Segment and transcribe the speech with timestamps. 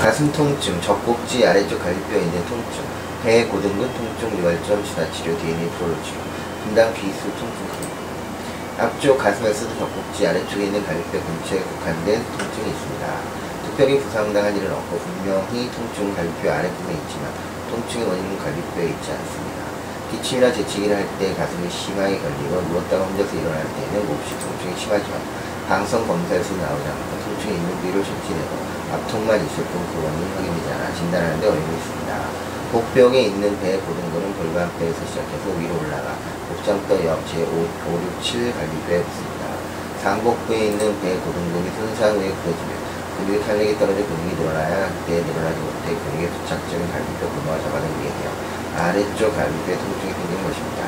[0.00, 2.82] 가슴 통증, 젖꼭지 아래쪽 갈비뼈에 있는 통증,
[3.22, 6.16] 배 고등근 통증, 유발점 치사 치료, DNA 프로 치료,
[6.64, 7.60] 분당 비수 통증.
[8.78, 13.06] 앞쪽 가슴에서도 젖꼭지 아래쪽에 있는 갈비뼈 근처에 국한된 통증이 있습니다.
[13.66, 17.30] 특별히 부상당한 일은 없고 분명히 통증은 갈비뼈 아래쪽에 있지만
[17.70, 19.60] 통증의 원인은 갈비뼈에 있지 않습니다.
[20.10, 25.20] 기침이나 재채기를 할 때 가슴이 심하게 걸리고 누웠다가 혼자서 일어날 때는 몹시 통증이 심하지만
[25.68, 28.52] 방송 검사에서 나오지 않고 통증이 있는 부 위를 조치내고
[28.94, 32.10] 압통만 있을 뿐 그 원인이 확인되지 않아 진단하는 데 어려움이 있습니다.
[32.70, 36.14] 복벽에 있는 배 고등근은 골반뼈에서 시작해서 위로 올라가
[36.48, 37.66] 복장뼈 옆 제5, 5,
[38.22, 39.42] 6, 7 갈비뼈에 붙습니다.
[40.02, 42.72] 상복부에 있는 배 고등근이 손상 후에 굳어지면
[43.18, 48.30] 근육의 탄력이 떨어져 근육이 늘어나야 그때 늘어나지 못해 근육의 부착점인 갈비뼈 근모가 잡아당기게 되어
[48.78, 50.80] 아래쪽 갈비뼈에 통증이 생기는 것입니다.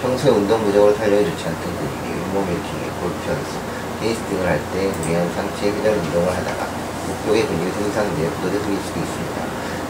[0.00, 3.60] 평소에 운동 부족으로 탄력이 좋지 않던 근육이 윗몸 일으키기, 골프 연습,
[4.00, 6.68] 등을 할 때 무리한 상체 회전 운동을 하다가
[7.08, 9.36] 목벽의 근육이 굳어져 생길 수도 있습니다.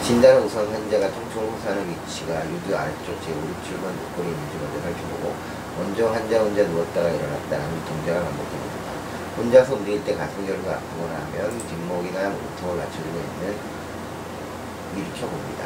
[0.02, 5.34] 진단은 우선 환자가 통증을 호소하는 위치가 유두 아래쪽 제5, 6, 7번 목골이 있는지 먼저 살펴보고
[5.78, 8.86] 먼저 환자 혼자 누웠다가 일어났다는 동작을 반복해봅니다.
[9.36, 13.58] 혼자서 움직일 때 가슴 결과 아프거나 하면 뒷목이나 몸통을 받쳐주고 있는
[14.96, 15.62] 일으켜봅니다.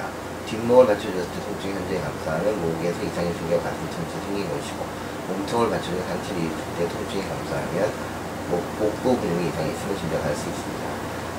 [0.48, 4.80] 뒷목을 받쳐줬을 때 통증이 현재 감소하면 목에서 이상이 생겨 가슴 통증이 생긴 것이고
[5.28, 7.92] 몸통을 받쳐준 상체를 일으킬 때 통증이 감소하면
[8.50, 10.84] 목, 복부 근육이 이상이 있으면 짐작할 수 있습니다.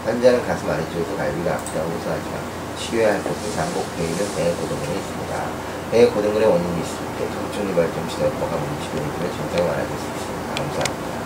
[0.05, 2.39] 환자는 가슴 아래쪽에서 갈비가 아프다고 호소하지만
[2.79, 5.33] 치료해야 할 곳은 장복부에 있는 배 고등근에 있습니다.
[5.91, 10.55] 배 고등근의 원인이 있을 때 통증 유발점 문치료를 통해 증상을 알아볼 수 있습니다.
[10.55, 11.10] 감사합니다.